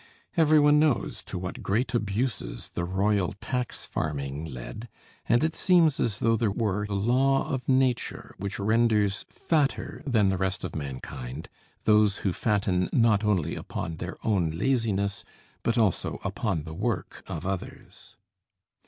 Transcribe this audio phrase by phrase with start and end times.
[0.35, 4.89] Everyone knows to what great abuses the royal tax farming led,
[5.29, 10.29] and it seems as though there were a law of nature which renders fatter than
[10.29, 11.49] the rest of mankind
[11.83, 15.23] those who fatten, not only upon their own laziness,
[15.61, 18.15] but also upon the work of others.